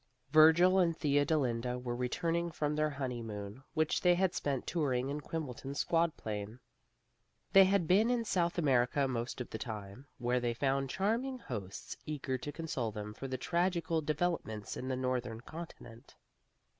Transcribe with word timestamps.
Virgil 0.31 0.79
and 0.79 0.97
Theodolinda 0.97 1.77
were 1.77 1.95
returning 1.95 2.49
from 2.49 2.75
their 2.75 2.89
honeymoon, 2.89 3.61
which 3.75 4.01
they 4.01 4.15
had 4.15 4.33
spent 4.33 4.65
touring 4.65 5.09
in 5.09 5.21
Quimbleton's 5.21 5.81
Spad 5.81 6.17
plane. 6.17 6.59
They 7.53 7.65
had 7.65 7.87
been 7.87 8.09
in 8.09 8.25
South 8.25 8.57
America 8.57 9.07
most 9.07 9.39
of 9.41 9.51
the 9.51 9.59
time, 9.59 10.07
where 10.17 10.39
they 10.39 10.55
found 10.55 10.89
charming 10.89 11.37
hosts 11.37 11.95
eager 12.07 12.35
to 12.39 12.51
console 12.51 12.91
them 12.91 13.13
for 13.13 13.27
the 13.27 13.37
tragical 13.37 14.01
developments 14.01 14.75
in 14.75 14.87
the 14.87 14.95
northern 14.97 15.39
continent. 15.41 16.15